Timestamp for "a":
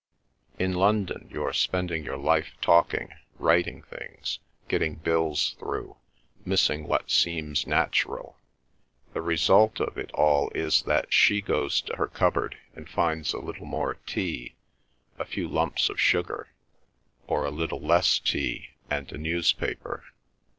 13.31-13.39, 15.19-15.25, 17.45-17.51, 19.11-19.19